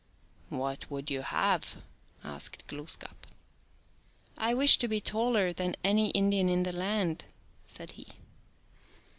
"What 0.49 0.89
would 0.89 1.11
you 1.11 1.21
have?" 1.21 1.77
asked 2.23 2.65
Glooskap." 2.65 3.27
I 4.35 4.51
wish 4.55 4.79
to 4.79 4.87
be 4.87 4.99
taller 4.99 5.53
than 5.53 5.75
any 5.83 6.09
Indian 6.09 6.49
in 6.49 6.63
the 6.63 6.73
land," 6.73 7.25
said 7.67 7.91
he. 7.91 8.07